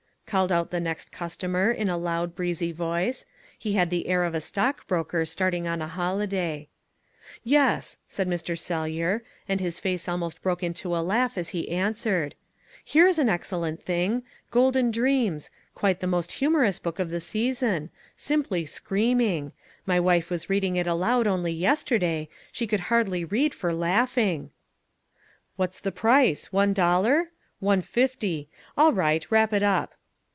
[0.31, 3.25] called out the next customer in a loud, breezy voice
[3.59, 6.69] he had the air of a stock broker starting on a holiday.
[7.43, 8.57] "Yes," said Mr.
[8.57, 12.33] Sellyer, and his face almost broke into a laugh as he answered,
[12.85, 18.65] "here's an excellent thing Golden Dreams quite the most humorous book of the season simply
[18.65, 19.51] screaming
[19.85, 22.29] my wife was reading it aloud only yesterday.
[22.53, 24.51] She could hardly read for laughing."
[25.57, 27.31] "What's the price, one dollar?
[27.59, 28.47] One fifty.
[28.77, 29.95] All right, wrap it up."